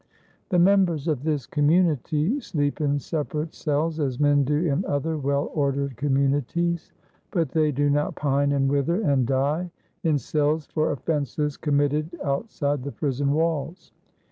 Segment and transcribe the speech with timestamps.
[0.49, 5.51] The members of this community sleep in separate cells, as men do in other well
[5.53, 6.91] ordered communities,
[7.29, 9.69] but they do not pine and wither and die
[10.03, 13.91] in cells for offenses committee outside the prison walls.